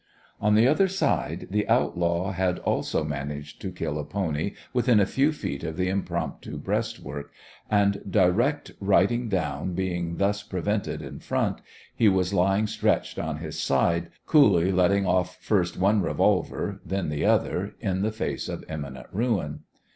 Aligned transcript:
On 0.39 0.55
the 0.55 0.67
other 0.67 0.87
side, 0.87 1.45
the 1.51 1.67
outlaw 1.69 2.31
had 2.31 2.57
also 2.57 3.03
managed 3.03 3.61
to 3.61 3.69
kill 3.71 3.99
a 3.99 4.03
pony 4.03 4.55
within 4.73 4.99
a 4.99 5.05
few 5.05 5.31
feet 5.31 5.63
of 5.63 5.77
the 5.77 5.89
impromptu 5.89 6.57
breastwork, 6.57 7.31
and, 7.69 8.01
direct 8.09 8.71
riding 8.79 9.29
down 9.29 9.75
being 9.75 10.17
thus 10.17 10.41
prevented 10.41 11.03
in 11.03 11.19
front, 11.19 11.61
he 11.95 12.09
was 12.09 12.33
lying 12.33 12.65
stretched 12.65 13.19
on 13.19 13.37
his 13.37 13.59
side, 13.59 14.09
coolly 14.25 14.71
letting 14.71 15.05
off 15.05 15.37
first 15.39 15.77
one 15.77 16.01
revolver 16.01 16.81
then 16.83 17.09
the 17.09 17.23
other 17.23 17.75
in 17.79 18.01
the 18.01 18.11
face 18.11 18.49
of 18.49 18.65
imminent 18.67 19.05
ruin. 19.11 19.59